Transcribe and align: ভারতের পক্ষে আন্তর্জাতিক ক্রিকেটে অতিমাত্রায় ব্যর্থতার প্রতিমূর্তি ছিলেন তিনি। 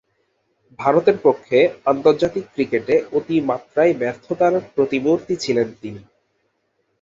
ভারতের 0.79 1.17
পক্ষে 1.23 1.59
আন্তর্জাতিক 1.85 2.45
ক্রিকেটে 2.53 2.95
অতিমাত্রায় 3.11 3.93
ব্যর্থতার 3.93 4.53
প্রতিমূর্তি 4.75 5.33
ছিলেন 5.43 5.67
তিনি। 5.81 6.01